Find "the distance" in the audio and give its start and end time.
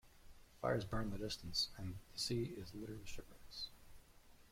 1.11-1.69